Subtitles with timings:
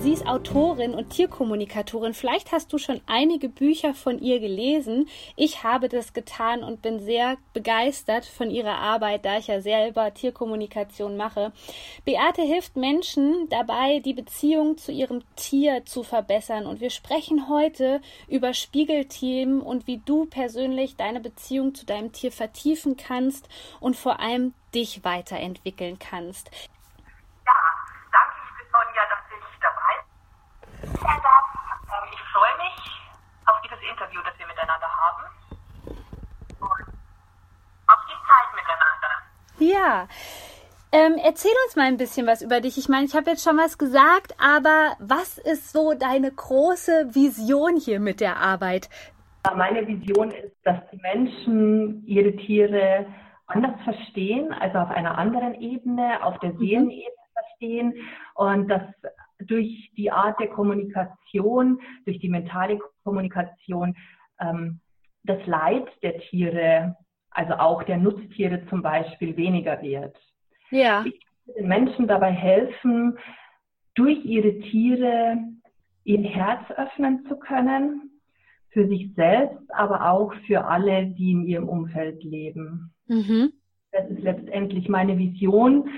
[0.00, 2.14] Sie ist Autorin und Tierkommunikatorin.
[2.14, 5.08] Vielleicht hast du schon einige Bücher von ihr gelesen.
[5.34, 10.14] Ich habe das getan und bin sehr begeistert von ihrer Arbeit, da ich ja selber
[10.14, 11.52] Tierkommunikation mache.
[12.04, 16.66] Beate hilft Menschen dabei, die Beziehung zu ihrem Tier zu verbessern.
[16.66, 22.30] Und wir sprechen heute über Spiegelthemen und wie du persönlich deine Beziehung zu deinem Tier
[22.30, 23.48] vertiefen kannst
[23.80, 26.52] und vor allem dich weiterentwickeln kannst.
[31.00, 31.44] sein darf.
[31.92, 32.76] Ähm, ich freue mich
[33.46, 35.24] auf dieses Interview, das wir miteinander haben.
[36.60, 36.88] Und
[37.86, 39.12] auf die Zeit miteinander.
[39.68, 40.08] Ja.
[40.90, 42.78] Ähm, erzähl uns mal ein bisschen was über dich.
[42.78, 47.76] Ich meine, ich habe jetzt schon was gesagt, aber was ist so deine große Vision
[47.76, 48.88] hier mit der Arbeit?
[49.54, 53.06] Meine Vision ist, dass die Menschen ihre Tiere
[53.46, 56.58] anders verstehen, also auf einer anderen Ebene, auf der mhm.
[56.58, 57.94] Seelenebene verstehen
[58.34, 58.82] und dass
[59.40, 63.94] durch die Art der Kommunikation, durch die mentale Kommunikation,
[64.40, 64.80] ähm,
[65.24, 66.96] das Leid der Tiere,
[67.30, 70.16] also auch der Nutztiere zum Beispiel, weniger wird.
[70.70, 71.04] Ja.
[71.06, 73.18] Ich kann den Menschen dabei helfen,
[73.94, 75.38] durch ihre Tiere
[76.04, 78.10] ihr Herz öffnen zu können,
[78.70, 82.92] für sich selbst, aber auch für alle, die in ihrem Umfeld leben.
[83.06, 83.52] Mhm.
[83.92, 85.88] Das ist letztendlich meine Vision,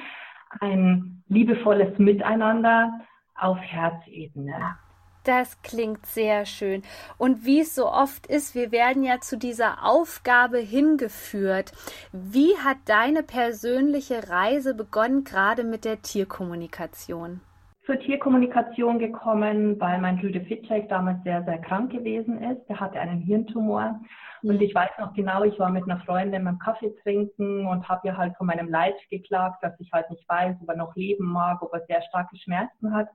[0.60, 3.00] ein liebevolles Miteinander,
[3.34, 4.76] auf Herzebene.
[5.24, 6.82] Das klingt sehr schön.
[7.18, 11.72] Und wie es so oft ist, wir werden ja zu dieser Aufgabe hingeführt.
[12.12, 17.40] Wie hat deine persönliche Reise begonnen, gerade mit der Tierkommunikation?
[17.84, 22.62] Zur Tierkommunikation gekommen, weil mein Jude Fitschek damals sehr, sehr krank gewesen ist.
[22.68, 24.00] Er hatte einen Hirntumor.
[24.42, 28.08] Und ich weiß noch genau, ich war mit einer Freundin beim Kaffee trinken und habe
[28.08, 31.26] ihr halt von meinem Leid geklagt, dass ich halt nicht weiß, ob er noch leben
[31.26, 33.08] mag, ob er sehr starke Schmerzen hat.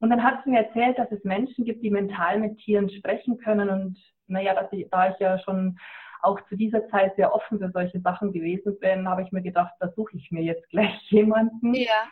[0.00, 3.38] Und dann hat sie mir erzählt, dass es Menschen gibt, die mental mit Tieren sprechen
[3.38, 3.68] können.
[3.68, 5.78] Und naja, dass ich, da ich ja schon
[6.22, 9.74] auch zu dieser Zeit sehr offen für solche Sachen gewesen bin, habe ich mir gedacht,
[9.80, 11.74] da suche ich mir jetzt gleich jemanden.
[11.74, 12.08] Ja.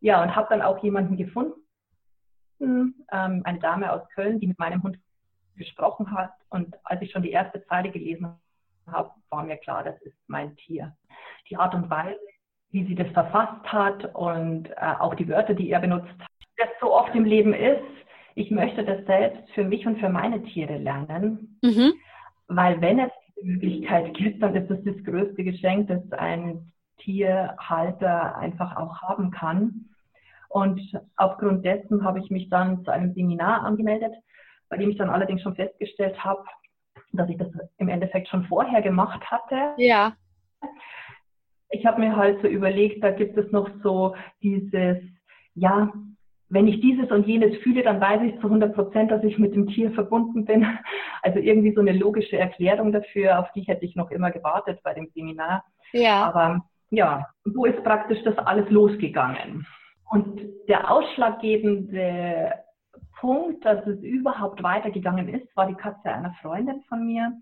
[0.00, 1.54] Ja, und habe dann auch jemanden gefunden,
[2.60, 4.96] ähm, eine Dame aus Köln, die mit meinem Hund
[5.56, 6.32] gesprochen hat.
[6.50, 8.38] Und als ich schon die erste Zeile gelesen
[8.86, 10.96] habe, war mir klar, das ist mein Tier.
[11.50, 12.20] Die Art und Weise,
[12.70, 16.14] wie sie das verfasst hat und äh, auch die Wörter, die er benutzt
[16.58, 17.82] das so oft im Leben ist,
[18.34, 21.58] ich möchte das selbst für mich und für meine Tiere lernen.
[21.62, 21.94] Mhm.
[22.48, 28.36] Weil wenn es diese Möglichkeit gibt, dann ist es das größte Geschenk, das ein Tierhalter
[28.36, 29.86] einfach auch haben kann.
[30.48, 30.80] Und
[31.16, 34.14] aufgrund dessen habe ich mich dann zu einem Seminar angemeldet,
[34.68, 36.44] bei dem ich dann allerdings schon festgestellt habe,
[37.12, 37.48] dass ich das
[37.78, 39.74] im Endeffekt schon vorher gemacht hatte.
[39.78, 40.14] Ja.
[41.70, 44.98] Ich habe mir halt so überlegt, da gibt es noch so dieses,
[45.54, 45.92] ja,
[46.50, 49.54] wenn ich dieses und jenes fühle, dann weiß ich zu 100 Prozent, dass ich mit
[49.54, 50.66] dem Tier verbunden bin.
[51.20, 54.94] Also irgendwie so eine logische Erklärung dafür, auf die hätte ich noch immer gewartet bei
[54.94, 55.64] dem Seminar.
[55.92, 56.26] Ja.
[56.26, 59.66] Aber ja, so ist praktisch das alles losgegangen.
[60.10, 62.52] Und der ausschlaggebende
[63.18, 67.32] Punkt, dass es überhaupt weitergegangen ist, war die Katze einer Freundin von mir.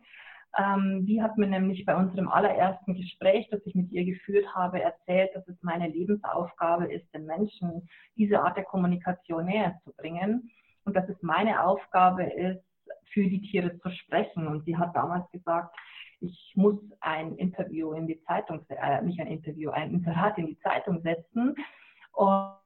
[0.59, 4.81] Ähm, die hat mir nämlich bei unserem allerersten Gespräch, das ich mit ihr geführt habe,
[4.81, 10.51] erzählt, dass es meine Lebensaufgabe ist, den Menschen diese Art der Kommunikation näher zu bringen
[10.85, 12.65] und dass es meine Aufgabe ist,
[13.13, 14.47] für die Tiere zu sprechen.
[14.47, 15.75] Und sie hat damals gesagt,
[16.21, 20.59] ich muss ein Interview in die Zeitung, äh, nicht ein Interview, ein Inserat in die
[20.61, 21.55] Zeitung setzen.
[22.13, 22.57] Und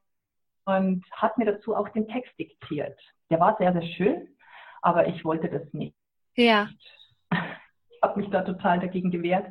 [0.65, 2.99] und hat mir dazu auch den Text diktiert.
[3.29, 4.27] Der war sehr, sehr schön,
[4.81, 5.95] aber ich wollte das nicht.
[6.35, 6.69] Ja.
[8.01, 9.45] Habe mich da total dagegen gewehrt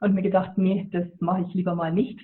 [0.00, 2.20] und mir gedacht, nee, das mache ich lieber mal nicht.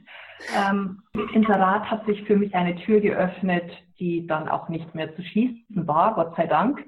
[0.56, 5.14] Ähm, mit Inserat hat sich für mich eine Tür geöffnet, die dann auch nicht mehr
[5.14, 6.84] zu schließen war, Gott sei Dank.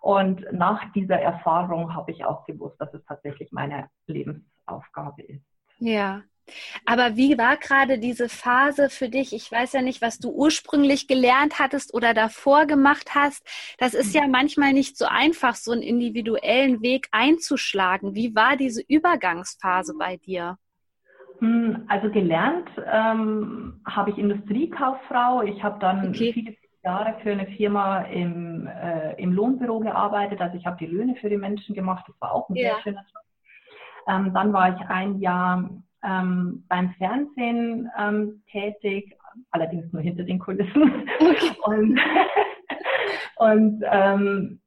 [0.00, 5.44] Und nach dieser Erfahrung habe ich auch gewusst, dass es tatsächlich meine Lebensaufgabe ist.
[5.78, 6.22] Ja,
[6.84, 9.32] aber wie war gerade diese Phase für dich?
[9.32, 13.46] Ich weiß ja nicht, was du ursprünglich gelernt hattest oder davor gemacht hast.
[13.78, 18.14] Das ist ja manchmal nicht so einfach, so einen individuellen Weg einzuschlagen.
[18.14, 20.58] Wie war diese Übergangsphase bei dir?
[21.40, 25.42] Hm, also gelernt ähm, habe ich Industriekauffrau.
[25.42, 26.32] Ich habe dann okay.
[26.32, 30.40] viele Jahre für eine Firma im, äh, im Lohnbüro gearbeitet.
[30.40, 32.04] Also ich habe die Löhne für die Menschen gemacht.
[32.08, 32.74] Das war auch ein ja.
[32.74, 33.22] sehr schöner Job.
[34.08, 35.68] Ähm, dann war ich ein Jahr
[36.04, 39.16] ähm, beim Fernsehen ähm, tätig,
[39.50, 41.08] allerdings nur hinter den Kulissen.
[41.20, 41.50] Okay.
[41.64, 42.00] Und,
[43.36, 44.60] und ähm,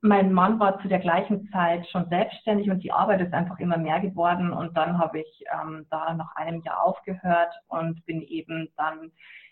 [0.00, 3.76] mein Mann war zu der gleichen Zeit schon selbstständig und die Arbeit ist einfach immer
[3.76, 4.52] mehr geworden.
[4.52, 9.10] Und dann habe ich ähm, da nach einem Jahr aufgehört und bin eben dann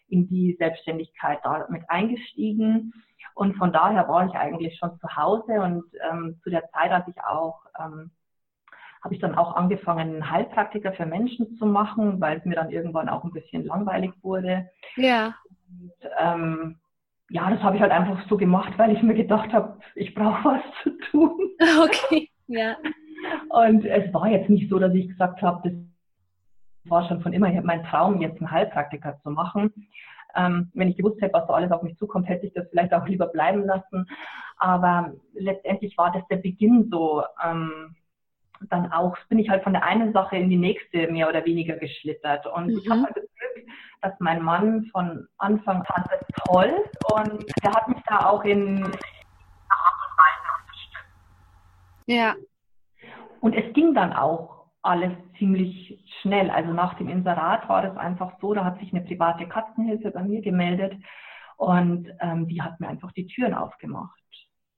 [0.08, 2.92] in die Selbstständigkeit damit eingestiegen.
[3.34, 7.06] Und von daher war ich eigentlich schon zu Hause und ähm, zu der Zeit, als
[7.08, 8.10] ich auch ähm,
[9.02, 12.70] habe ich dann auch angefangen, einen Heilpraktiker für Menschen zu machen, weil es mir dann
[12.70, 14.68] irgendwann auch ein bisschen langweilig wurde.
[14.96, 15.34] Ja.
[15.68, 16.76] Und, ähm,
[17.28, 20.44] ja, das habe ich halt einfach so gemacht, weil ich mir gedacht habe, ich brauche
[20.44, 21.40] was zu tun.
[21.82, 22.76] Okay, ja.
[23.48, 27.50] Und es war jetzt nicht so, dass ich gesagt habe, das war schon von immer
[27.62, 29.72] mein Traum, jetzt einen Heilpraktiker zu machen.
[30.34, 32.92] Ähm, wenn ich gewusst hätte, was so alles auf mich zukommt, hätte ich das vielleicht
[32.92, 34.06] auch lieber bleiben lassen.
[34.58, 37.24] Aber letztendlich war das der Beginn so.
[37.44, 37.96] Ähm,
[38.68, 41.76] dann auch bin ich halt von der einen Sache in die nächste mehr oder weniger
[41.76, 42.46] geschlittert.
[42.46, 42.78] Und mhm.
[42.78, 43.68] ich habe halt das Glück,
[44.02, 46.72] dass mein Mann von Anfang an das toll
[47.14, 52.06] und der hat mich da auch in Art und Weise unterstützt.
[52.06, 52.34] Ja.
[53.40, 56.50] Und es ging dann auch alles ziemlich schnell.
[56.50, 60.22] Also nach dem Inserat war das einfach so, da hat sich eine private Katzenhilfe bei
[60.22, 60.94] mir gemeldet
[61.56, 64.18] und ähm, die hat mir einfach die Türen aufgemacht.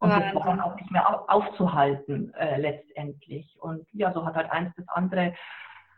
[0.01, 3.59] Und das war dann auch nicht mehr aufzuhalten äh, letztendlich.
[3.61, 5.35] Und ja, so hat halt eins das andere,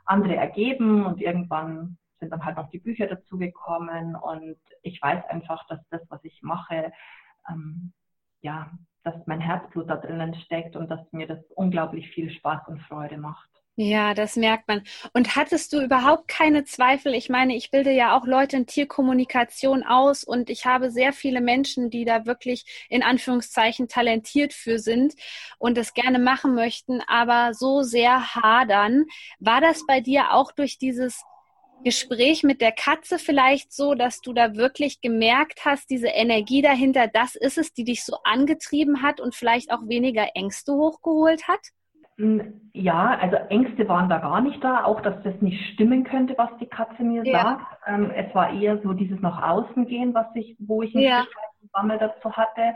[0.06, 5.67] andere ergeben und irgendwann sind dann halt noch die Bücher dazugekommen und ich weiß einfach,
[5.69, 6.93] dass das, was ich mache,
[7.49, 7.93] ähm,
[8.43, 8.70] ja,
[9.02, 13.17] dass mein Herzblut da drinnen steckt und dass mir das unglaublich viel Spaß und Freude
[13.17, 13.49] macht.
[13.82, 14.82] Ja, das merkt man.
[15.15, 17.15] Und hattest du überhaupt keine Zweifel?
[17.15, 21.41] Ich meine, ich bilde ja auch Leute in Tierkommunikation aus und ich habe sehr viele
[21.41, 25.15] Menschen, die da wirklich in Anführungszeichen talentiert für sind
[25.59, 29.06] und das gerne machen möchten, aber so sehr hadern.
[29.38, 31.25] War das bei dir auch durch dieses
[31.82, 37.09] Gespräch mit der Katze vielleicht so, dass du da wirklich gemerkt hast, diese Energie dahinter,
[37.09, 41.61] das ist es, die dich so angetrieben hat und vielleicht auch weniger Ängste hochgeholt hat?
[42.72, 46.50] Ja, also Ängste waren da gar nicht da, auch dass das nicht stimmen könnte, was
[46.61, 47.43] die Katze mir ja.
[47.43, 47.67] sagt.
[47.87, 51.25] Ähm, es war eher so dieses nach außen gehen, was ich, wo ich ja.
[51.72, 52.75] Bammel dazu hatte.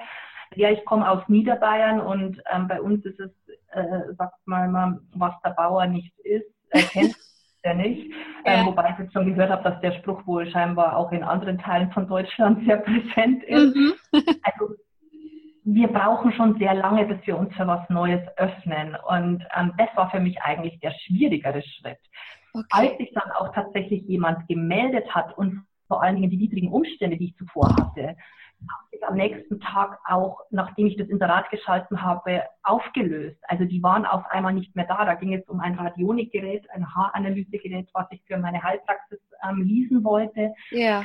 [0.56, 3.31] Ja, ich komme aus Niederbayern und ähm, bei uns ist es,
[3.73, 7.17] äh, sagt mal, mal, was der Bauer nicht ist, erkennt
[7.62, 8.12] er nicht.
[8.44, 8.67] Ähm, ja.
[8.67, 11.91] wobei ich jetzt schon gehört habe, dass der Spruch wohl scheinbar auch in anderen Teilen
[11.93, 13.75] von Deutschland sehr präsent ist.
[13.75, 13.94] Mhm.
[14.43, 14.64] also
[15.75, 18.97] wir brauchen schon sehr lange, bis wir uns für was Neues öffnen.
[19.09, 21.99] Und ähm, das war für mich eigentlich der schwierigere Schritt.
[22.53, 22.67] Okay.
[22.71, 27.17] Als sich dann auch tatsächlich jemand gemeldet hat und vor allen Dingen die widrigen Umstände,
[27.17, 28.17] die ich zuvor hatte,
[28.71, 33.37] haben sich am nächsten Tag auch, nachdem ich das Inserat geschalten habe, aufgelöst.
[33.49, 35.05] Also die waren auf einmal nicht mehr da.
[35.05, 40.05] Da ging es um ein Radionikgerät, ein Haaranalysegerät, was ich für meine Heilpraxis ähm, leasen
[40.05, 40.55] wollte.
[40.70, 41.05] Ja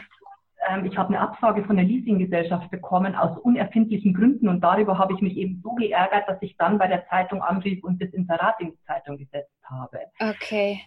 [0.68, 5.14] ähm, ich habe eine Absage von der Leasinggesellschaft bekommen aus unerfindlichen Gründen und darüber habe
[5.14, 8.60] ich mich eben so geärgert, dass ich dann bei der Zeitung anrief und das Inserat
[8.60, 10.00] in die Zeitung gesetzt habe.
[10.20, 10.82] Okay.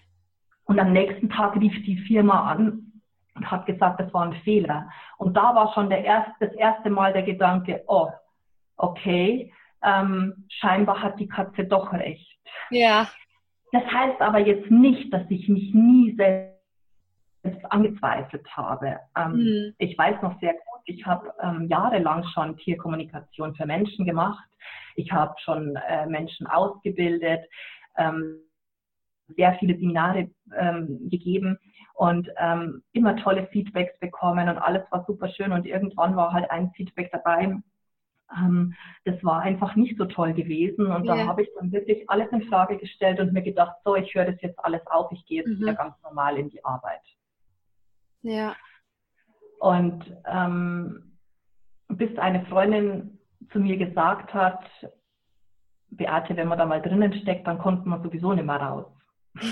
[0.65, 2.93] Und am nächsten Tag rief die Firma an
[3.35, 4.89] und hat gesagt, das war ein Fehler.
[5.19, 8.09] Und da war schon der erste, das erste Mal der Gedanke, oh,
[8.77, 9.53] okay,
[9.83, 12.39] ähm, scheinbar hat die Katze doch recht.
[12.71, 13.09] Ja.
[13.73, 16.62] Das heißt aber jetzt nicht, dass ich mich nie selbst
[17.71, 18.99] angezweifelt habe.
[19.17, 19.75] Ähm, mhm.
[19.79, 24.49] Ich weiß noch sehr gut, ich habe ähm, jahrelang schon Tierkommunikation für Menschen gemacht.
[24.95, 27.41] Ich habe schon äh, Menschen ausgebildet,
[27.97, 28.39] ähm,
[29.37, 31.59] sehr viele Seminare ähm, gegeben
[31.95, 36.51] und ähm, immer tolle Feedbacks bekommen und alles war super schön und irgendwann war halt
[36.51, 37.57] ein Feedback dabei,
[38.37, 40.87] ähm, das war einfach nicht so toll gewesen.
[40.87, 41.17] Und ja.
[41.17, 44.27] da habe ich dann wirklich alles in Frage gestellt und mir gedacht, so, ich höre
[44.27, 45.61] das jetzt alles auf, ich gehe jetzt mhm.
[45.61, 47.03] wieder ganz normal in die Arbeit.
[48.23, 48.57] Ja.
[49.61, 51.19] Und ähm,
[51.89, 53.19] bis eine Freundin
[53.53, 54.65] zu mir gesagt hat,
[55.91, 58.87] Beate, wenn man da mal drinnen steckt, dann kommt man sowieso nicht mehr raus.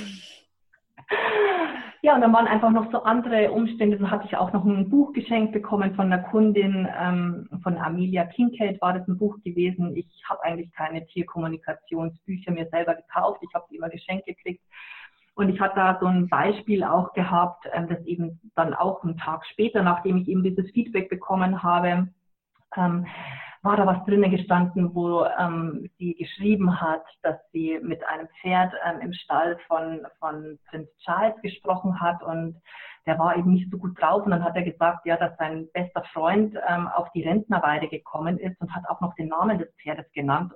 [2.02, 3.98] ja, und dann waren einfach noch so andere Umstände.
[3.98, 8.24] Dann hatte ich auch noch ein Buch geschenkt bekommen von einer Kundin, ähm, von Amelia
[8.24, 9.94] Kincaid war das ein Buch gewesen.
[9.96, 13.42] Ich habe eigentlich keine Tierkommunikationsbücher mir selber gekauft.
[13.42, 14.59] Ich habe sie immer geschenkt gekriegt.
[15.40, 19.16] Und ich hatte da so ein Beispiel auch gehabt, ähm, das eben dann auch einen
[19.16, 22.08] Tag später, nachdem ich eben dieses Feedback bekommen habe,
[22.76, 23.06] ähm,
[23.62, 28.74] war da was drinnen gestanden, wo ähm, sie geschrieben hat, dass sie mit einem Pferd
[28.84, 32.56] ähm, im Stall von, von Prinz Charles gesprochen hat und
[33.06, 35.68] der war eben nicht so gut drauf und dann hat er gesagt, ja, dass sein
[35.72, 39.72] bester Freund ähm, auf die Rentnerweide gekommen ist und hat auch noch den Namen des
[39.82, 40.52] Pferdes genannt.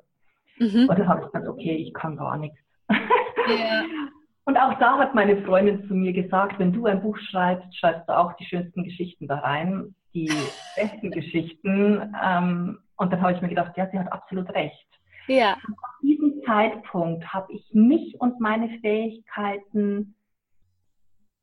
[0.59, 0.91] Mhm.
[0.91, 2.59] Und dann habe ich gesagt, okay, ich kann gar nichts.
[2.91, 3.85] Ja.
[4.47, 8.09] Und auch da hat meine Freundin zu mir gesagt, wenn du ein Buch schreibst, schreibst
[8.09, 10.31] du auch die schönsten Geschichten da rein, die
[10.77, 12.15] besten Geschichten.
[12.23, 14.87] Ähm, und dann habe ich mir gedacht, ja, sie hat absolut recht.
[15.27, 15.55] Ja.
[15.67, 20.15] Und ab diesem Zeitpunkt habe ich mich und meine Fähigkeiten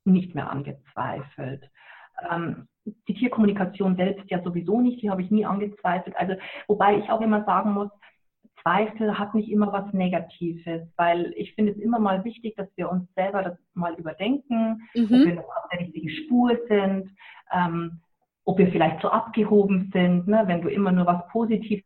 [0.06, 1.70] nicht mehr angezweifelt.
[2.30, 2.68] Ähm,
[3.08, 6.16] die Tierkommunikation selbst ja sowieso nicht, die habe ich nie angezweifelt.
[6.18, 6.36] Also,
[6.68, 7.90] wobei ich auch immer sagen muss,
[8.62, 12.90] Zweifel hat nicht immer was Negatives, weil ich finde es immer mal wichtig, dass wir
[12.92, 15.04] uns selber das mal überdenken, mhm.
[15.04, 17.10] ob wir noch auf der richtigen Spur sind,
[17.52, 18.02] ähm,
[18.46, 20.28] ob wir vielleicht so abgehoben sind.
[20.28, 20.44] Ne?
[20.46, 21.84] Wenn du immer nur was Positives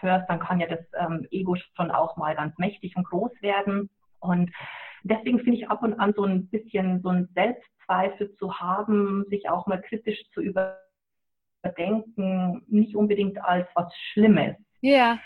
[0.00, 3.88] hörst, dann kann ja das ähm, Ego schon auch mal ganz mächtig und groß werden.
[4.20, 4.50] Und
[5.02, 9.48] deswegen finde ich ab und an so ein bisschen so ein Selbstzweifel zu haben, sich
[9.48, 10.40] auch mal kritisch zu
[11.62, 14.56] überdenken, nicht unbedingt als was Schlimmes.
[14.82, 15.18] Ja.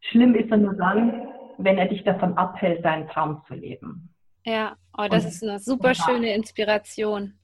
[0.00, 4.14] Schlimm ist er nur dann, wenn er dich davon abhält, deinen Traum zu leben.
[4.46, 7.34] Ja, oh, das und, ist eine super schöne Inspiration.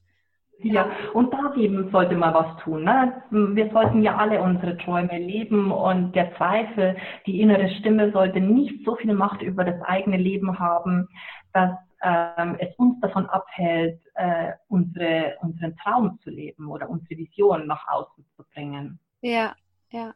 [0.59, 2.83] Ja, und dagegen sollte man was tun.
[2.83, 3.21] Ne?
[3.29, 6.97] Wir sollten ja alle unsere Träume leben und der Zweifel,
[7.27, 11.07] die innere Stimme sollte nicht so viel Macht über das eigene Leben haben,
[11.53, 17.67] dass ähm, es uns davon abhält, äh, unsere, unseren Traum zu leben oder unsere Vision
[17.67, 18.99] nach außen zu bringen.
[19.21, 19.55] Ja,
[19.91, 20.13] ja.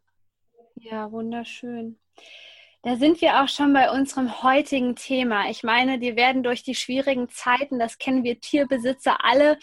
[0.75, 1.99] Ja, wunderschön.
[2.83, 5.49] Da sind wir auch schon bei unserem heutigen Thema.
[5.49, 9.59] Ich meine, die werden durch die schwierigen Zeiten, das kennen wir Tierbesitzer alle,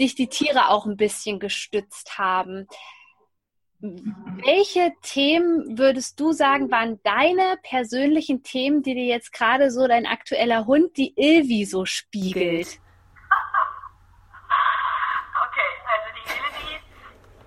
[0.00, 2.66] dich die Tiere auch ein bisschen gestützt haben.
[3.80, 10.06] Welche Themen würdest du sagen, waren deine persönlichen Themen, die dir jetzt gerade so dein
[10.06, 12.78] aktueller Hund, die Ilvi, so spiegelt?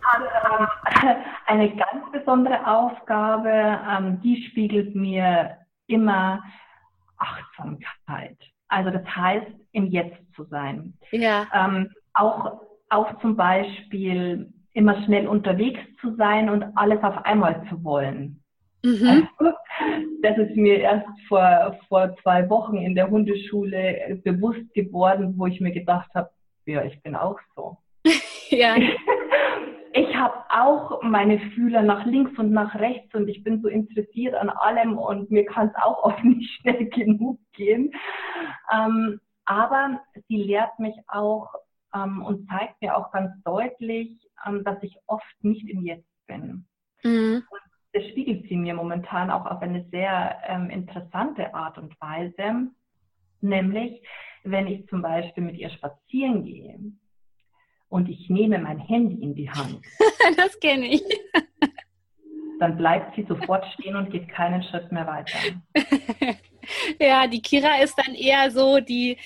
[0.05, 0.84] hat
[1.45, 5.57] eine ganz besondere Aufgabe, ähm, die spiegelt mir
[5.87, 6.43] immer
[7.17, 8.37] Achtsamkeit.
[8.67, 10.93] Also das heißt, im Jetzt zu sein.
[11.11, 11.47] Ja.
[11.53, 17.83] Ähm, auch, auch zum Beispiel immer schnell unterwegs zu sein und alles auf einmal zu
[17.83, 18.41] wollen.
[18.83, 19.27] Mhm.
[19.37, 19.55] Also,
[20.21, 25.61] das ist mir erst vor, vor zwei Wochen in der Hundeschule bewusst geworden, wo ich
[25.61, 26.29] mir gedacht habe,
[26.65, 27.77] ja, ich bin auch so.
[28.49, 28.75] ja.
[29.95, 34.35] Ich habe auch meine Fühler nach links und nach rechts und ich bin so interessiert
[34.35, 37.93] an allem und mir kann es auch oft nicht schnell genug gehen.
[38.73, 41.53] Ähm, aber sie lehrt mich auch
[41.93, 44.09] ähm, und zeigt mir auch ganz deutlich,
[44.45, 46.65] ähm, dass ich oft nicht im Jetzt bin.
[47.03, 47.43] Mhm.
[47.49, 47.61] Und
[47.93, 52.69] das spiegelt sie mir momentan auch auf eine sehr ähm, interessante Art und Weise,
[53.39, 54.05] nämlich
[54.43, 56.79] wenn ich zum Beispiel mit ihr spazieren gehe
[57.95, 59.79] und ich nehme mein Handy in die Hand.
[60.37, 61.03] das kenne ich.
[62.59, 65.37] Dann bleibt sie sofort stehen und geht keinen Schritt mehr weiter.
[66.99, 69.17] ja, die Kira ist dann eher so, die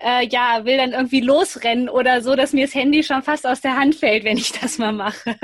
[0.00, 3.62] äh, ja will dann irgendwie losrennen oder so, dass mir das Handy schon fast aus
[3.62, 5.34] der Hand fällt, wenn ich das mal mache.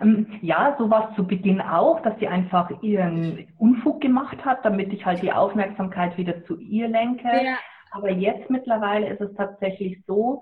[0.00, 4.64] Ähm, ja, so war es zu Beginn auch, dass sie einfach ihren Unfug gemacht hat,
[4.64, 7.28] damit ich halt die Aufmerksamkeit wieder zu ihr lenke.
[7.28, 7.56] Ja.
[7.92, 10.40] Aber jetzt mittlerweile ist es tatsächlich so,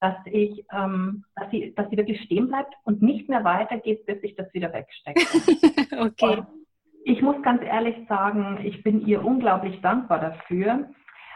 [0.00, 4.22] dass ich, ähm, dass sie, dass sie wirklich stehen bleibt und nicht mehr weitergeht, bis
[4.22, 5.20] ich das wieder wegstecke.
[5.98, 6.38] okay.
[6.38, 6.46] Und
[7.04, 10.88] ich muss ganz ehrlich sagen, ich bin ihr unglaublich dankbar dafür,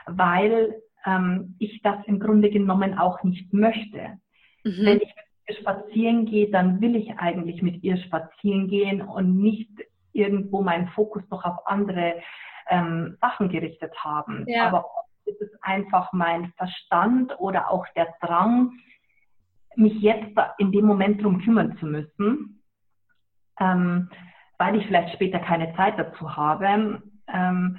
[0.06, 0.76] weil
[1.06, 4.18] ähm, ich das im Grunde genommen auch nicht möchte.
[4.64, 4.84] Mhm.
[4.84, 9.40] Wenn ich mit ihr spazieren gehe, dann will ich eigentlich mit ihr spazieren gehen und
[9.40, 9.70] nicht
[10.12, 12.20] irgendwo meinen Fokus noch auf andere
[12.68, 14.44] ähm, Sachen gerichtet haben.
[14.46, 14.68] Ja.
[14.68, 14.84] Aber
[15.26, 18.72] ist es einfach mein Verstand oder auch der Drang,
[19.76, 22.62] mich jetzt in dem Moment darum kümmern zu müssen,
[23.58, 24.10] ähm,
[24.58, 27.02] weil ich vielleicht später keine Zeit dazu habe.
[27.28, 27.78] Ähm,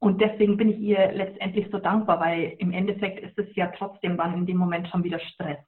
[0.00, 4.16] und deswegen bin ich ihr letztendlich so dankbar, weil im Endeffekt ist es ja trotzdem
[4.16, 5.58] dann in dem Moment schon wieder Stress,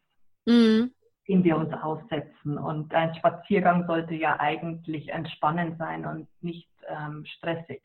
[0.47, 0.93] mhm.
[1.27, 2.57] den wir uns aussetzen.
[2.57, 7.83] Und ein Spaziergang sollte ja eigentlich entspannend sein und nicht ähm, stressig.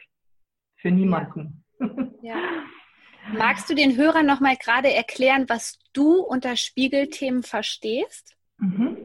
[0.78, 1.65] Für niemanden.
[2.22, 2.36] Ja.
[3.38, 8.36] Magst du den Hörern noch mal gerade erklären, was du unter Spiegelthemen verstehst?
[8.60, 8.98] Mhm.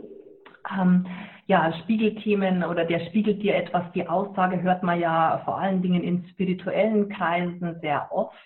[0.70, 1.06] Ähm,
[1.46, 3.90] ja, Spiegelthemen oder der spiegelt dir etwas.
[3.92, 8.36] Die Aussage hört man ja vor allen Dingen in spirituellen Kreisen sehr oft.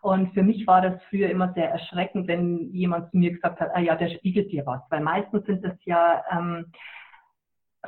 [0.00, 3.70] Und für mich war das früher immer sehr erschreckend, wenn jemand zu mir gesagt hat,
[3.74, 4.80] ah ja, der spiegelt dir was.
[4.90, 6.72] Weil meistens sind das ja ähm,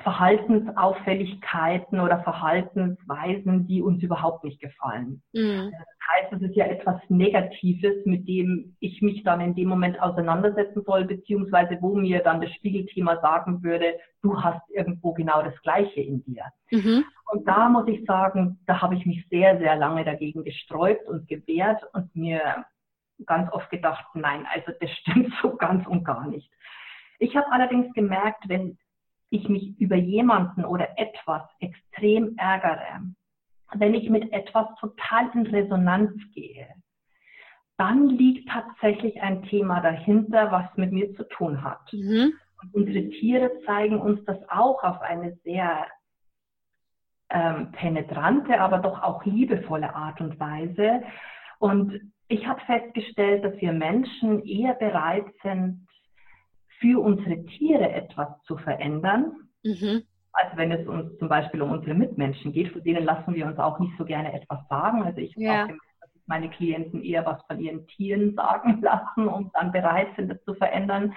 [0.03, 5.23] Verhaltensauffälligkeiten oder Verhaltensweisen, die uns überhaupt nicht gefallen.
[5.33, 5.71] Mhm.
[5.71, 10.03] Das heißt, es ist ja etwas Negatives, mit dem ich mich dann in dem Moment
[10.03, 15.55] auseinandersetzen soll, beziehungsweise wo mir dann das Spiegelthema sagen würde, du hast irgendwo genau das
[15.63, 16.45] Gleiche in dir.
[16.73, 17.05] Mhm.
[17.31, 21.29] Und da muss ich sagen, da habe ich mich sehr, sehr lange dagegen gesträubt und
[21.29, 22.65] gewehrt und mir
[23.27, 26.51] ganz oft gedacht, nein, also das stimmt so ganz und gar nicht.
[27.21, 28.77] Ich habe allerdings gemerkt, wenn
[29.35, 33.03] ich mich über jemanden oder etwas extrem ärgere,
[33.75, 36.69] wenn ich mit etwas total in Resonanz gehe,
[37.77, 41.93] dann liegt tatsächlich ein Thema dahinter, was mit mir zu tun hat.
[41.93, 42.35] Mhm.
[42.63, 45.87] Und unsere Tiere zeigen uns das auch auf eine sehr
[47.31, 51.03] ähm, penetrante, aber doch auch liebevolle Art und Weise.
[51.59, 55.87] Und ich habe festgestellt, dass wir Menschen eher bereit sind,
[56.85, 59.33] für unsere Tiere etwas zu verändern.
[59.63, 60.03] Mhm.
[60.33, 63.59] Also wenn es uns zum Beispiel um unsere Mitmenschen geht, von denen lassen wir uns
[63.59, 65.03] auch nicht so gerne etwas sagen.
[65.03, 65.63] Also ich ja.
[65.63, 65.79] habe
[66.27, 70.55] meine Klienten eher was von ihren Tieren sagen lassen und dann bereit sind, das zu
[70.55, 71.15] verändern,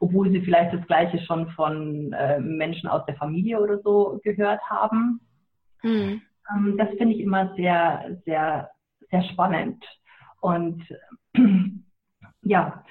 [0.00, 4.62] obwohl sie vielleicht das Gleiche schon von äh, Menschen aus der Familie oder so gehört
[4.70, 5.20] haben.
[5.82, 6.22] Mhm.
[6.50, 8.70] Ähm, das finde ich immer sehr, sehr,
[9.10, 9.84] sehr spannend.
[10.40, 10.82] Und
[12.42, 12.82] ja,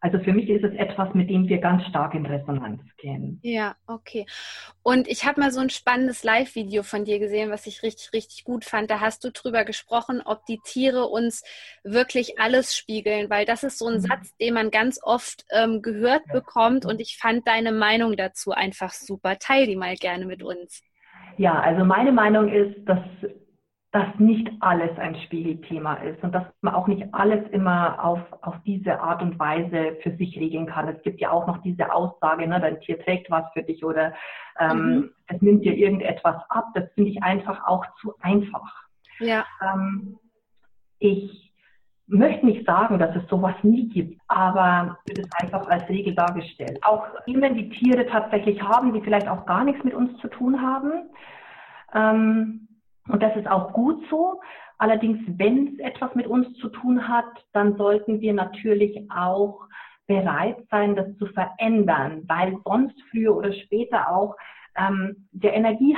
[0.00, 3.40] also für mich ist es etwas, mit dem wir ganz stark in Resonanz gehen.
[3.42, 4.26] Ja, okay.
[4.84, 8.44] Und ich habe mal so ein spannendes Live-Video von dir gesehen, was ich richtig, richtig
[8.44, 8.90] gut fand.
[8.90, 11.42] Da hast du drüber gesprochen, ob die Tiere uns
[11.82, 14.00] wirklich alles spiegeln, weil das ist so ein mhm.
[14.00, 16.32] Satz, den man ganz oft ähm, gehört ja.
[16.34, 16.86] bekommt.
[16.86, 19.38] Und ich fand deine Meinung dazu einfach super.
[19.38, 20.82] Teil die mal gerne mit uns.
[21.38, 23.00] Ja, also meine Meinung ist, dass
[23.90, 28.54] dass nicht alles ein Spiegelthema ist und dass man auch nicht alles immer auf, auf
[28.66, 30.88] diese Art und Weise für sich regeln kann.
[30.88, 34.12] Es gibt ja auch noch diese Aussage, ne, dein Tier trägt was für dich oder
[34.58, 35.10] ähm, mhm.
[35.28, 36.66] es nimmt dir irgendetwas ab.
[36.74, 38.88] Das finde ich einfach auch zu einfach.
[39.20, 39.46] Ja.
[39.62, 40.18] Ähm,
[40.98, 41.54] ich
[42.06, 46.78] möchte nicht sagen, dass es sowas nie gibt, aber wird es einfach als Regel dargestellt.
[46.82, 50.60] Auch wenn die Tiere tatsächlich haben, die vielleicht auch gar nichts mit uns zu tun
[50.60, 51.08] haben.
[51.94, 52.67] Ähm,
[53.08, 54.40] und das ist auch gut so.
[54.78, 59.66] Allerdings, wenn es etwas mit uns zu tun hat, dann sollten wir natürlich auch
[60.06, 64.36] bereit sein, das zu verändern, weil sonst früher oder später auch
[64.76, 65.96] ähm, der Energie,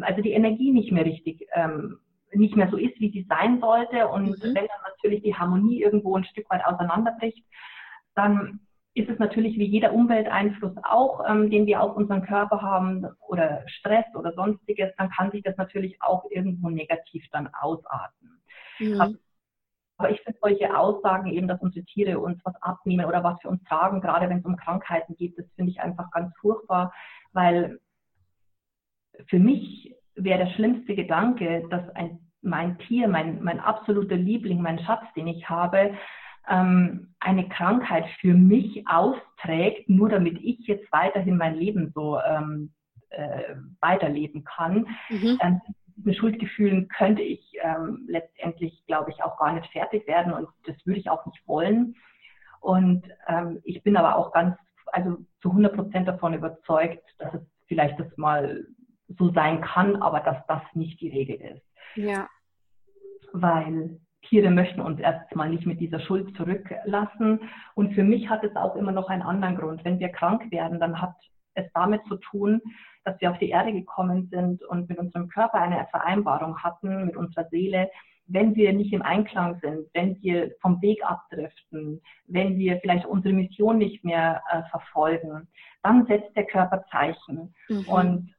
[0.00, 1.98] also die Energie nicht mehr richtig, ähm,
[2.32, 4.08] nicht mehr so ist, wie sie sein sollte.
[4.08, 4.42] Und mhm.
[4.42, 7.44] wenn dann natürlich die Harmonie irgendwo ein Stück weit auseinanderbricht,
[8.14, 8.60] dann
[8.94, 13.62] ist es natürlich wie jeder Umwelteinfluss auch, ähm, den wir auf unseren Körper haben oder
[13.66, 18.42] Stress oder sonstiges, dann kann sich das natürlich auch irgendwo negativ dann ausarten.
[18.78, 19.18] Mhm.
[19.96, 23.48] Aber ich finde solche Aussagen eben, dass unsere Tiere uns was abnehmen oder was für
[23.48, 26.92] uns tragen, gerade wenn es um Krankheiten geht, das finde ich einfach ganz furchtbar,
[27.32, 27.78] weil
[29.28, 34.80] für mich wäre der schlimmste Gedanke, dass ein, mein Tier, mein, mein absoluter Liebling, mein
[34.80, 35.94] Schatz, den ich habe,
[36.48, 42.72] ähm, eine Krankheit für mich austrägt, nur damit ich jetzt weiterhin mein Leben so ähm,
[43.10, 44.86] äh, weiterleben kann.
[45.08, 45.38] Mhm.
[45.40, 45.60] Ähm,
[46.04, 50.74] mit Schuldgefühlen könnte ich ähm, letztendlich, glaube ich, auch gar nicht fertig werden und das
[50.84, 51.94] würde ich auch nicht wollen.
[52.60, 57.42] Und ähm, ich bin aber auch ganz, also zu 100 Prozent davon überzeugt, dass es
[57.66, 58.66] vielleicht das mal
[59.18, 61.62] so sein kann, aber dass das nicht die Regel ist.
[61.96, 62.28] Ja.
[63.32, 67.40] Weil Tiere möchten uns erstmal nicht mit dieser Schuld zurücklassen.
[67.74, 69.84] Und für mich hat es auch immer noch einen anderen Grund.
[69.84, 71.14] Wenn wir krank werden, dann hat
[71.54, 72.60] es damit zu tun,
[73.04, 77.16] dass wir auf die Erde gekommen sind und mit unserem Körper eine Vereinbarung hatten, mit
[77.16, 77.90] unserer Seele.
[78.26, 83.34] Wenn wir nicht im Einklang sind, wenn wir vom Weg abdriften, wenn wir vielleicht unsere
[83.34, 85.48] Mission nicht mehr äh, verfolgen,
[85.82, 87.54] dann setzt der Körper Zeichen.
[87.68, 87.88] Mhm.
[87.88, 88.34] Und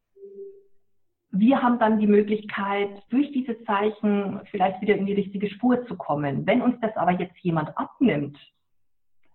[1.36, 5.98] wir haben dann die Möglichkeit, durch diese Zeichen vielleicht wieder in die richtige Spur zu
[5.98, 6.46] kommen.
[6.46, 8.38] Wenn uns das aber jetzt jemand abnimmt,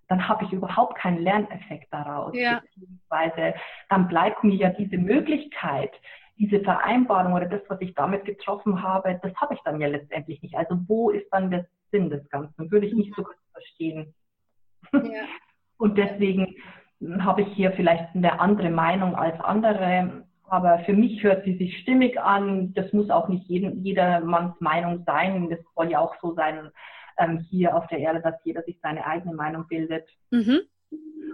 [0.07, 2.35] dann habe ich überhaupt keinen Lerneffekt daraus.
[2.37, 2.61] Ja.
[2.61, 3.55] Beziehungsweise
[3.89, 5.91] dann bleibt mir ja diese Möglichkeit,
[6.39, 10.41] diese Vereinbarung oder das, was ich damit getroffen habe, das habe ich dann ja letztendlich
[10.41, 10.57] nicht.
[10.57, 12.71] Also wo ist dann der Sinn des Ganzen?
[12.71, 14.15] Würde ich nicht so gut verstehen.
[14.93, 15.01] Ja.
[15.79, 16.55] Und deswegen
[17.21, 20.25] habe ich hier vielleicht eine andere Meinung als andere.
[20.51, 22.73] Aber für mich hört sie sich stimmig an.
[22.75, 25.51] Das muss auch nicht jeden, jedermanns Meinung sein.
[25.51, 26.71] Das soll ja auch so sein
[27.19, 30.09] ähm, hier auf der Erde, dass jeder sich seine eigene Meinung bildet.
[30.31, 30.61] Mhm.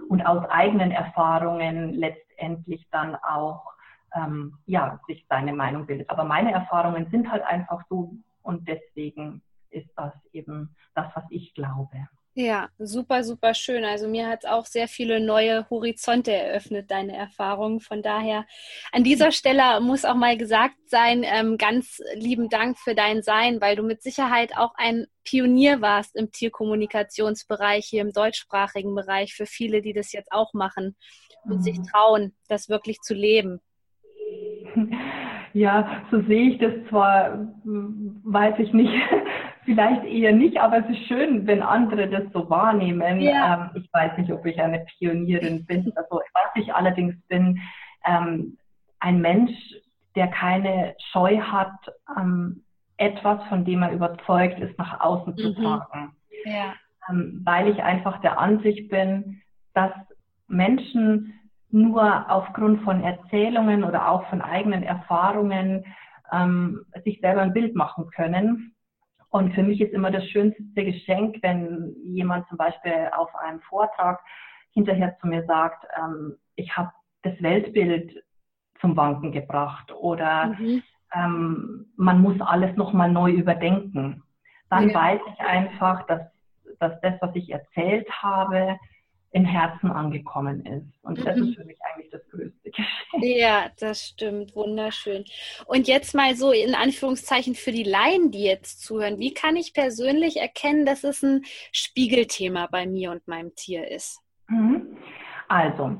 [0.09, 3.75] Und aus eigenen Erfahrungen letztendlich dann auch
[4.15, 6.09] ähm, ja, sich seine Meinung bildet.
[6.09, 11.53] Aber meine Erfahrungen sind halt einfach so und deswegen ist das eben das, was ich
[11.53, 12.07] glaube.
[12.37, 13.85] Ja, super, super schön.
[13.85, 17.79] Also mir hat es auch sehr viele neue Horizonte eröffnet, deine Erfahrungen.
[17.79, 18.45] Von daher
[18.91, 23.61] an dieser Stelle muss auch mal gesagt sein, ähm, ganz lieben Dank für dein Sein,
[23.61, 29.45] weil du mit Sicherheit auch ein Pionier warst im Tierkommunikationsbereich, hier im deutschsprachigen Bereich, für
[29.45, 30.97] viele, die das jetzt auch machen
[31.45, 31.61] und mhm.
[31.61, 33.61] sich trauen, das wirklich zu leben.
[35.55, 38.91] Ja, so sehe ich das zwar, weiß ich nicht,
[39.63, 43.21] vielleicht eher nicht, aber es ist schön, wenn andere das so wahrnehmen.
[43.21, 43.71] Ja.
[43.73, 45.93] Ähm, ich weiß nicht, ob ich eine Pionierin bin.
[45.95, 47.61] Also was ich allerdings bin,
[48.03, 48.57] ähm,
[48.99, 49.53] ein Mensch,
[50.17, 51.71] der keine Scheu hat,
[52.17, 52.65] ähm,
[52.97, 55.55] etwas, von dem er überzeugt ist, nach außen zu mhm.
[55.55, 56.15] tragen.
[56.43, 56.73] Ja.
[57.09, 59.41] Ähm, weil ich einfach der Ansicht bin,
[59.73, 59.93] dass
[60.49, 61.33] Menschen
[61.75, 65.85] nur aufgrund von Erzählungen oder auch von eigenen Erfahrungen
[66.31, 68.73] ähm, sich selber ein Bild machen können.
[69.29, 74.21] Und für mich ist immer das schönste Geschenk, wenn jemand zum Beispiel auf einem Vortrag
[74.71, 76.91] hinterher zu mir sagt, ähm, ich habe
[77.23, 78.23] das Weltbild
[78.79, 80.81] zum Wanken gebracht oder mhm.
[81.13, 84.23] ähm, man muss alles nochmal neu überdenken.
[84.69, 84.95] Dann ja.
[84.95, 86.21] weiß ich einfach, dass,
[86.79, 88.77] dass das, was ich erzählt habe,
[89.35, 91.03] im Herzen angekommen ist.
[91.03, 91.49] Und das mhm.
[91.49, 92.87] ist für mich eigentlich das größte Geschenk.
[93.21, 94.55] Ja, das stimmt.
[94.55, 95.25] Wunderschön.
[95.67, 99.19] Und jetzt mal so in Anführungszeichen für die Laien, die jetzt zuhören.
[99.19, 101.41] Wie kann ich persönlich erkennen, dass es ein
[101.73, 104.21] Spiegelthema bei mir und meinem Tier ist?
[104.47, 104.95] Mhm.
[105.49, 105.97] Also,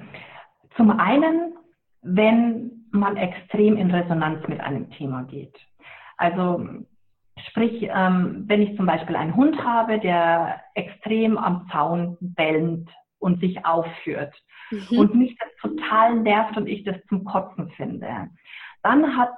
[0.78, 1.56] zum einen,
[2.04, 5.60] wenn man extrem in Resonanz mit einem Thema geht.
[6.16, 6.66] Also
[7.50, 12.90] Sprich, ähm, wenn ich zum Beispiel einen Hund habe, der extrem am Zaun bellend
[13.26, 14.36] und sich aufführt
[14.70, 15.00] mhm.
[15.00, 18.30] und mich das total nervt und ich das zum Kotzen finde,
[18.84, 19.32] dann hat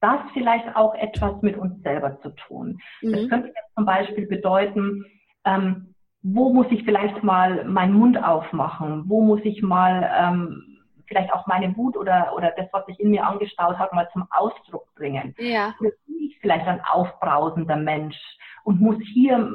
[0.00, 2.80] das vielleicht auch etwas mit uns selber zu tun.
[3.00, 3.12] Mhm.
[3.12, 5.04] Das könnte jetzt zum Beispiel bedeuten,
[5.44, 9.04] ähm, wo muss ich vielleicht mal meinen Mund aufmachen?
[9.08, 13.10] Wo muss ich mal ähm, vielleicht auch meine Wut oder, oder das, was sich in
[13.10, 15.34] mir angestaut hat, mal zum Ausdruck bringen?
[15.38, 15.74] Ja.
[15.80, 18.20] Oder bin ich vielleicht ein aufbrausender Mensch?
[18.64, 19.50] Und muss hier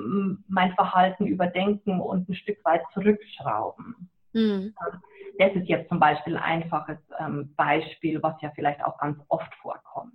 [0.47, 4.09] mein Verhalten überdenken und ein Stück weit zurückschrauben.
[4.33, 4.73] Mhm.
[5.39, 9.53] Das ist jetzt zum Beispiel ein einfaches ähm, Beispiel, was ja vielleicht auch ganz oft
[9.55, 10.13] vorkommt.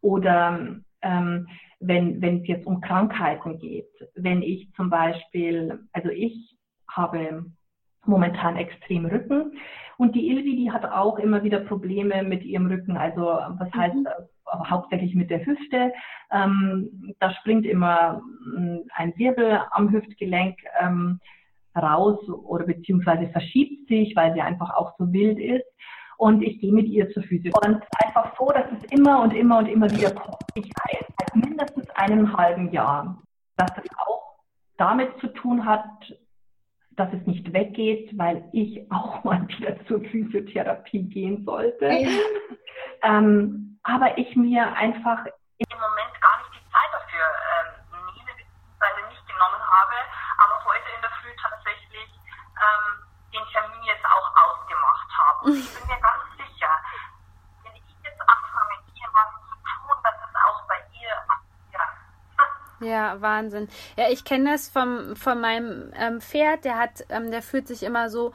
[0.00, 1.48] Oder ähm,
[1.80, 6.56] wenn, wenn es jetzt um Krankheiten geht, wenn ich zum Beispiel, also ich
[6.88, 7.44] habe
[8.08, 9.52] momentan extrem Rücken
[9.98, 12.96] und die Ilvi, die hat auch immer wieder Probleme mit ihrem Rücken.
[12.96, 14.06] Also was heißt mhm
[14.52, 15.92] hauptsächlich mit der Hüfte.
[16.30, 21.20] Ähm, da springt immer mm, ein Wirbel am Hüftgelenk ähm,
[21.76, 25.66] raus oder beziehungsweise verschiebt sich, weil sie einfach auch so wild ist.
[26.16, 27.52] Und ich gehe mit ihr zur Physio.
[27.64, 30.42] Und einfach so, dass es immer und immer und immer wieder kommt.
[30.54, 33.22] Ich weiß, seit mindestens einem halben Jahr,
[33.56, 34.34] dass es auch
[34.78, 36.12] damit zu tun hat,
[36.98, 41.86] dass es nicht weggeht, weil ich auch mal wieder zur Physiotherapie gehen sollte.
[41.86, 42.08] Ja.
[43.02, 45.24] Ähm, aber ich mir einfach
[45.58, 49.96] im Moment gar nicht die Zeit dafür ähm, nehme, beziehungsweise nicht genommen habe,
[50.42, 52.10] aber heute in der Früh tatsächlich
[52.58, 52.86] ähm,
[53.32, 55.38] den Termin jetzt auch ausgemacht habe.
[55.46, 56.72] Und ich bin mir ganz sicher,
[57.62, 61.14] wenn ich jetzt anfange, hier was zu tun, dass es auch bei ihr
[62.80, 63.68] ja, Wahnsinn.
[63.96, 66.64] Ja, ich kenne das vom, von meinem ähm, Pferd.
[66.64, 68.32] Der hat, ähm, der fühlt sich immer so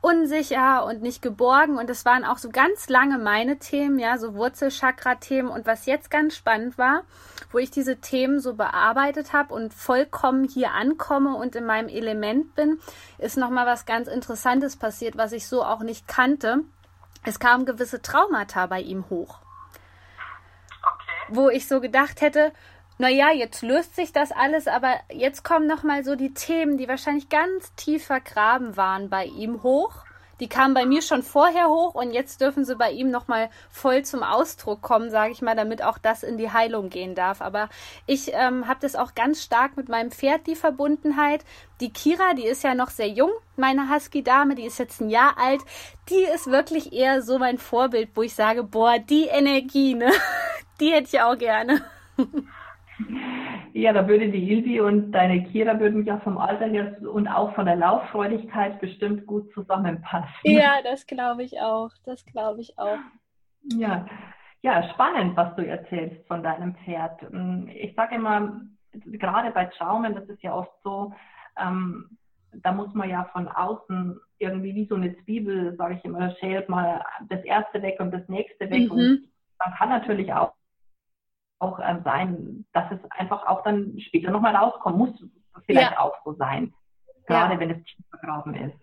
[0.00, 1.78] unsicher und nicht geborgen.
[1.78, 5.48] Und das waren auch so ganz lange meine Themen, ja, so Wurzelchakra-Themen.
[5.48, 7.04] Und was jetzt ganz spannend war,
[7.52, 12.54] wo ich diese Themen so bearbeitet habe und vollkommen hier ankomme und in meinem Element
[12.54, 12.80] bin,
[13.18, 16.60] ist nochmal was ganz Interessantes passiert, was ich so auch nicht kannte.
[17.24, 19.38] Es kamen gewisse Traumata bei ihm hoch.
[20.82, 21.34] Okay.
[21.34, 22.52] Wo ich so gedacht hätte,
[22.98, 27.28] naja, jetzt löst sich das alles, aber jetzt kommen nochmal so die Themen, die wahrscheinlich
[27.28, 30.04] ganz tief vergraben waren bei ihm hoch.
[30.40, 34.02] Die kamen bei mir schon vorher hoch und jetzt dürfen sie bei ihm nochmal voll
[34.02, 37.40] zum Ausdruck kommen, sage ich mal, damit auch das in die Heilung gehen darf.
[37.40, 37.68] Aber
[38.06, 41.44] ich ähm, habe das auch ganz stark mit meinem Pferd, die Verbundenheit.
[41.80, 45.38] Die Kira, die ist ja noch sehr jung, meine Husky-Dame, die ist jetzt ein Jahr
[45.38, 45.62] alt.
[46.10, 50.12] Die ist wirklich eher so mein Vorbild, wo ich sage, boah, die Energie, ne?
[50.80, 51.84] Die hätte ich auch gerne.
[53.72, 57.54] Ja, da würde die Ilvi und deine Kira würden ja vom Alter her und auch
[57.54, 60.28] von der Lauffreudigkeit bestimmt gut zusammenpassen.
[60.44, 61.90] Ja, das glaube ich auch.
[62.04, 62.98] Das glaube ich auch.
[63.72, 64.06] Ja.
[64.62, 67.20] ja, spannend, was du erzählst von deinem Pferd.
[67.74, 68.60] Ich sage immer,
[68.92, 71.12] gerade bei Schaumen, das ist ja oft so,
[71.58, 72.16] ähm,
[72.62, 76.68] da muss man ja von außen irgendwie wie so eine Zwiebel, sage ich immer, schält
[76.68, 78.84] mal das erste weg und das nächste weg.
[78.84, 78.90] Mhm.
[78.90, 79.28] Und
[79.58, 80.52] man kann natürlich auch
[81.64, 85.24] auch äh, sein, dass es einfach auch dann später nochmal rauskommen muss,
[85.66, 86.00] vielleicht ja.
[86.00, 86.72] auch so sein.
[87.26, 87.60] gerade ja.
[87.60, 88.76] wenn es tief vergraben ist.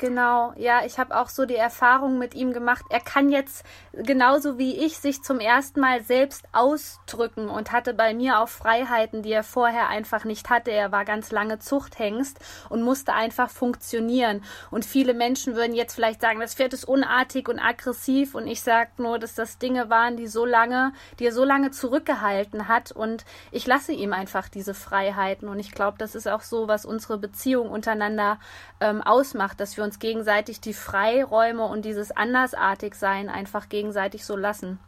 [0.00, 2.86] Genau, ja, ich habe auch so die Erfahrung mit ihm gemacht.
[2.88, 8.14] Er kann jetzt genauso wie ich sich zum ersten Mal selbst ausdrücken und hatte bei
[8.14, 10.70] mir auch Freiheiten, die er vorher einfach nicht hatte.
[10.70, 12.38] Er war ganz lange Zuchthengst
[12.70, 14.42] und musste einfach funktionieren.
[14.70, 18.62] Und viele Menschen würden jetzt vielleicht sagen, das Pferd ist unartig und aggressiv und ich
[18.62, 22.90] sage nur, dass das Dinge waren, die so lange, die er so lange zurückgehalten hat
[22.90, 26.86] und ich lasse ihm einfach diese Freiheiten und ich glaube, das ist auch so, was
[26.86, 28.38] unsere Beziehung untereinander
[28.80, 34.36] ähm, ausmacht, dass wir uns uns gegenseitig die Freiräume und dieses Andersartigsein einfach gegenseitig so
[34.36, 34.78] lassen.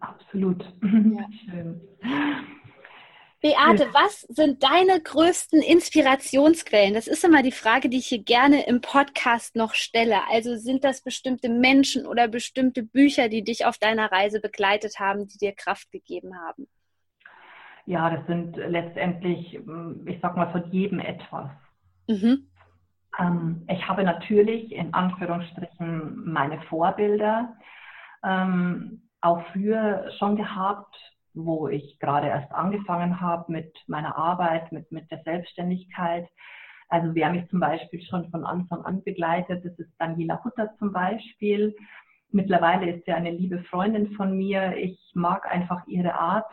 [0.00, 0.62] Absolut.
[0.82, 1.26] Ja.
[1.46, 1.80] Schön.
[3.40, 6.92] Beate, was sind deine größten Inspirationsquellen?
[6.92, 10.28] Das ist immer die Frage, die ich hier gerne im Podcast noch stelle.
[10.30, 15.26] Also sind das bestimmte Menschen oder bestimmte Bücher, die dich auf deiner Reise begleitet haben,
[15.26, 16.68] die dir Kraft gegeben haben?
[17.86, 19.58] Ja, das sind letztendlich,
[20.04, 21.48] ich sag mal, von jedem etwas.
[22.08, 22.49] Mhm.
[23.18, 27.56] Ähm, ich habe natürlich in Anführungsstrichen meine Vorbilder
[28.22, 30.94] ähm, auch früher schon gehabt,
[31.34, 36.28] wo ich gerade erst angefangen habe mit meiner Arbeit, mit, mit der Selbstständigkeit.
[36.88, 40.92] Also wer mich zum Beispiel schon von Anfang an begleitet, das ist Daniela Hutter zum
[40.92, 41.74] Beispiel.
[42.32, 44.76] Mittlerweile ist sie eine liebe Freundin von mir.
[44.76, 46.50] Ich mag einfach ihre Art.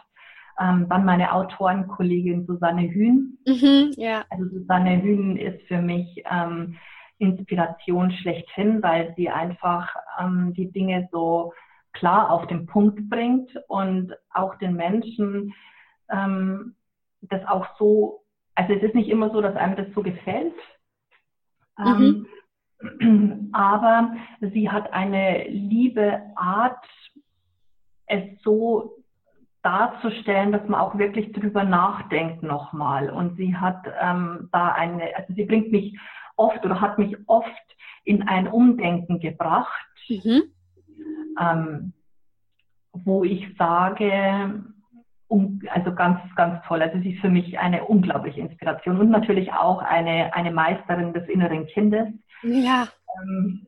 [0.59, 3.37] Ähm, dann meine Autorenkollegin Susanne Hühn.
[3.45, 4.25] Mhm, ja.
[4.29, 6.77] Also Susanne Hühn ist für mich ähm,
[7.19, 11.53] Inspiration schlechthin, weil sie einfach ähm, die Dinge so
[11.93, 15.53] klar auf den Punkt bringt und auch den Menschen
[16.09, 16.75] ähm,
[17.21, 18.23] das auch so,
[18.55, 20.53] also es ist nicht immer so, dass einem das so gefällt.
[21.77, 22.27] Mhm.
[22.99, 24.13] Ähm, aber
[24.53, 26.85] sie hat eine liebe Art,
[28.05, 28.96] es so
[29.63, 33.09] darzustellen, dass man auch wirklich drüber nachdenkt nochmal.
[33.09, 35.97] Und sie hat ähm, da eine, also sie bringt mich
[36.35, 37.49] oft oder hat mich oft
[38.03, 40.43] in ein Umdenken gebracht, mhm.
[41.39, 41.93] ähm,
[42.93, 44.63] wo ich sage,
[45.27, 46.81] um, also ganz, ganz toll.
[46.81, 51.27] Also sie ist für mich eine unglaubliche Inspiration und natürlich auch eine, eine Meisterin des
[51.27, 52.07] inneren Kindes.
[52.43, 52.87] Ja.
[53.21, 53.67] Ähm,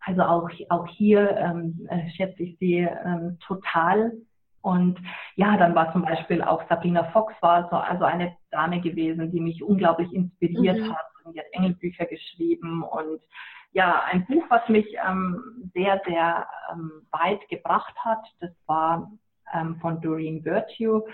[0.00, 4.12] also auch, auch hier ähm, äh, schätze ich sie ähm, total.
[4.68, 4.98] Und
[5.36, 9.40] ja, dann war zum Beispiel auch Sabrina Fox war so, also eine Dame gewesen, die
[9.40, 10.92] mich unglaublich inspiriert mhm.
[10.92, 11.06] hat.
[11.24, 13.20] Und die hat Engelbücher geschrieben und
[13.72, 19.12] ja, ein Buch, was mich ähm, sehr, sehr ähm, weit gebracht hat, das war
[19.52, 21.04] ähm, von Doreen Virtue.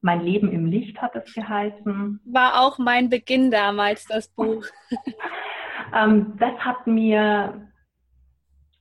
[0.00, 2.20] Mein Leben im Licht hat es geheißen.
[2.26, 4.64] War auch mein Beginn damals, das Buch.
[5.94, 7.70] Ähm, das hat mir,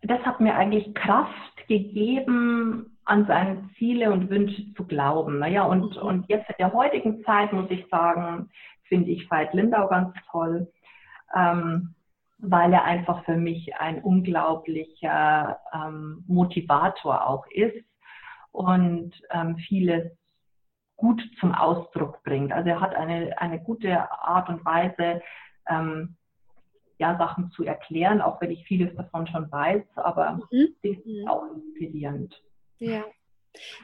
[0.02, 5.40] das hat mir eigentlich Kraft gegeben, an seine Ziele und Wünsche zu glauben.
[5.40, 6.02] Naja, und, mhm.
[6.02, 8.50] und jetzt in der heutigen Zeit muss ich sagen,
[8.84, 10.72] finde ich Veit Lindau ganz toll,
[11.36, 11.96] ähm,
[12.38, 17.86] weil er einfach für mich ein unglaublicher ähm, Motivator auch ist
[18.52, 20.12] und ähm, vieles
[20.96, 22.54] gut zum Ausdruck bringt.
[22.54, 25.22] Also er hat eine, eine gute Art und Weise,
[25.68, 26.16] ähm,
[27.00, 30.76] ja, Sachen zu erklären, auch wenn ich vieles davon schon weiß, aber mhm.
[30.82, 32.42] ist auch inspirierend.
[32.80, 33.04] Ja.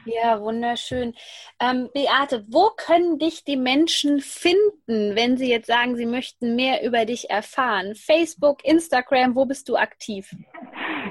[0.04, 1.14] Ja, wunderschön.
[1.60, 6.84] Ähm, Beate, wo können dich die Menschen finden, wenn sie jetzt sagen, sie möchten mehr
[6.84, 7.94] über dich erfahren?
[7.94, 10.34] Facebook, Instagram, wo bist du aktiv?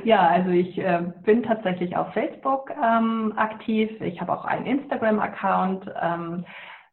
[0.04, 3.89] Ja, also ich äh, bin tatsächlich auf Facebook ähm, aktiv.
[4.02, 5.92] Ich habe auch einen Instagram-Account.
[6.02, 6.46] Ähm,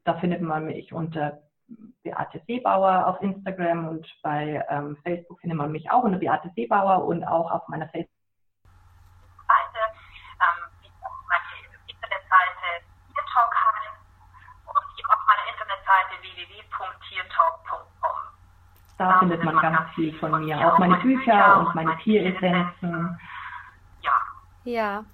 [0.05, 1.43] da findet man mich unter
[2.03, 7.05] Beate Seebauer auf Instagram und bei ähm, Facebook findet man mich auch unter Beate Seebauer
[7.05, 8.16] und auch auf meiner Facebook
[18.99, 23.21] Da findet man ganz viel von mir, auch meine Bücher und meine Tieressenzen.
[24.01, 24.13] Ja.
[24.65, 25.05] Ja.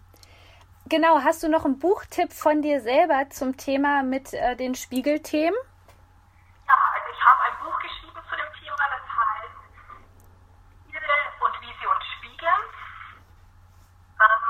[0.88, 5.59] Genau, hast du noch einen Buchtipp von dir selber zum Thema mit äh, den Spiegelthemen?
[6.68, 9.59] Ja, also ich habe ein Buch geschrieben zu dem Thema, das heißt
[10.90, 12.62] Tiere und wie sie uns spiegeln.
[14.23, 14.47] Ähm,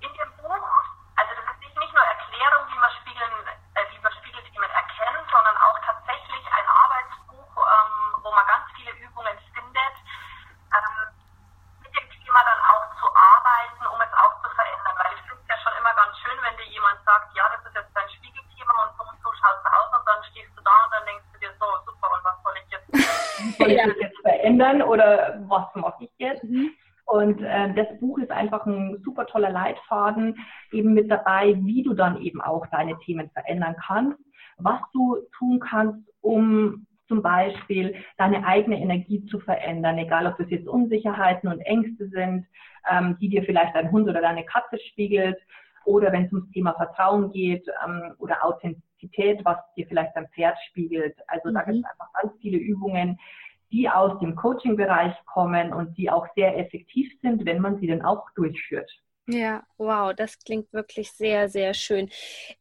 [0.00, 0.66] in dem Buch,
[1.14, 3.34] also das ist nicht nur Erklärung, wie man Spiegeln,
[3.74, 8.92] äh, wie man Spiegelthemen erkennt, sondern auch tatsächlich ein Arbeitsbuch, ähm, wo man ganz viele
[9.02, 9.94] Übungen findet,
[10.70, 11.02] ähm,
[11.82, 14.94] mit dem Thema dann auch zu arbeiten, um es auch zu verändern.
[14.98, 17.64] Weil ich finde es ja schon immer ganz schön, wenn dir jemand sagt, ja, das
[17.66, 20.60] ist jetzt dein Spiegelthema und so und so schaut es aus und dann stehst du
[20.62, 22.88] da und dann denkst du dir so, super, und was soll ich jetzt?
[23.58, 26.44] soll ich das jetzt verändern oder was mache ich jetzt?
[26.44, 26.70] Mhm.
[27.06, 30.36] Und äh, das Buch ist einfach ein super toller Leitfaden
[30.72, 34.18] eben mit dabei, wie du dann eben auch deine Themen verändern kannst
[34.58, 40.50] was du tun kannst, um zum Beispiel deine eigene Energie zu verändern, egal ob das
[40.50, 42.46] jetzt Unsicherheiten und Ängste sind,
[42.90, 45.38] ähm, die dir vielleicht dein Hund oder deine Katze spiegelt,
[45.84, 50.58] oder wenn es ums Thema Vertrauen geht ähm, oder Authentizität, was dir vielleicht dein Pferd
[50.68, 51.16] spiegelt.
[51.28, 51.54] Also mhm.
[51.54, 53.18] da gibt es einfach ganz viele Übungen,
[53.70, 58.02] die aus dem Coaching-Bereich kommen und die auch sehr effektiv sind, wenn man sie dann
[58.02, 58.90] auch durchführt.
[59.30, 62.08] Ja, wow, das klingt wirklich sehr, sehr schön.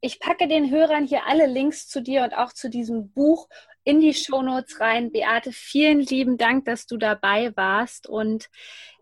[0.02, 3.48] Ich packe den Hörern hier alle Links zu dir und auch zu diesem Buch
[3.86, 5.14] in die Shownotes rein.
[5.14, 8.50] Beate, vielen lieben Dank, dass du dabei warst und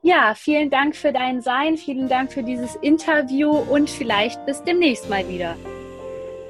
[0.04, 5.10] ja, vielen Dank für dein Sein, vielen Dank für dieses Interview und vielleicht bis demnächst
[5.10, 5.56] mal wieder.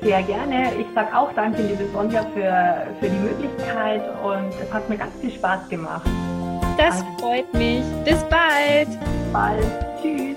[0.02, 0.74] Sehr gerne.
[0.80, 5.14] Ich sage auch danke, liebe Sonja, für, für die Möglichkeit und es hat mir ganz
[5.20, 6.08] viel Spaß gemacht.
[6.78, 7.84] Das also, freut mich.
[8.04, 8.90] Bis bald.
[9.32, 9.66] Bald.
[10.02, 10.35] Tschüss.